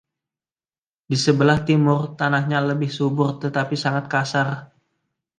Di 1.09 1.13
sebelah 1.23 1.59
timur, 1.67 2.01
tanahnya 2.19 2.57
lebih 2.69 2.89
subur, 2.97 3.29
tetapi 3.43 3.75
sangat 3.83 4.05
kasar. 4.13 4.49